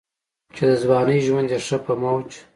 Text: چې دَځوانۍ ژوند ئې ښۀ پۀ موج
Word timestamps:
چې 0.55 0.63
دَځوانۍ 0.69 1.19
ژوند 1.25 1.49
ئې 1.53 1.59
ښۀ 1.65 1.77
پۀ 1.85 1.93
موج 2.01 2.29